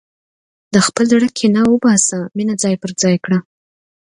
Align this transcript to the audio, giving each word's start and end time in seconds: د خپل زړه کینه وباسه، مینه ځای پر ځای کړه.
د 0.73 0.75
خپل 0.87 1.03
زړه 1.13 1.29
کینه 1.37 1.61
وباسه، 1.71 2.17
مینه 2.37 2.55
ځای 2.61 2.75
پر 2.81 2.91
ځای 3.01 3.15
کړه. 3.25 3.37